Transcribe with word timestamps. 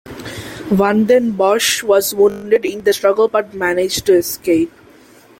Van 0.71 1.05
den 1.05 1.33
Bossche 1.37 1.83
was 1.87 2.15
wounded 2.17 2.65
in 2.65 2.83
the 2.83 2.91
struggle 2.91 3.27
but 3.27 3.53
managed 3.53 4.07
to 4.07 4.13
escape. 4.13 4.73